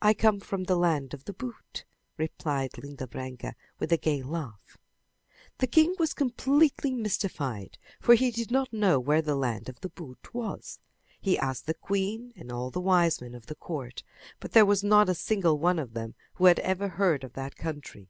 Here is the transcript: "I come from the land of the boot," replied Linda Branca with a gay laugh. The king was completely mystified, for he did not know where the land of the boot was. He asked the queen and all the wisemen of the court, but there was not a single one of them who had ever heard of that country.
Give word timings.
"I 0.00 0.14
come 0.14 0.40
from 0.40 0.64
the 0.64 0.76
land 0.76 1.12
of 1.12 1.26
the 1.26 1.34
boot," 1.34 1.84
replied 2.16 2.78
Linda 2.78 3.06
Branca 3.06 3.54
with 3.78 3.92
a 3.92 3.98
gay 3.98 4.22
laugh. 4.22 4.78
The 5.58 5.66
king 5.66 5.94
was 5.98 6.14
completely 6.14 6.94
mystified, 6.94 7.76
for 8.00 8.14
he 8.14 8.30
did 8.30 8.50
not 8.50 8.72
know 8.72 8.98
where 8.98 9.20
the 9.20 9.34
land 9.34 9.68
of 9.68 9.80
the 9.80 9.90
boot 9.90 10.32
was. 10.32 10.78
He 11.20 11.36
asked 11.38 11.66
the 11.66 11.74
queen 11.74 12.32
and 12.34 12.50
all 12.50 12.70
the 12.70 12.80
wisemen 12.80 13.34
of 13.34 13.44
the 13.44 13.54
court, 13.56 14.02
but 14.40 14.52
there 14.52 14.64
was 14.64 14.82
not 14.82 15.10
a 15.10 15.14
single 15.14 15.58
one 15.58 15.78
of 15.78 15.92
them 15.92 16.14
who 16.36 16.46
had 16.46 16.60
ever 16.60 16.88
heard 16.88 17.22
of 17.22 17.34
that 17.34 17.54
country. 17.56 18.08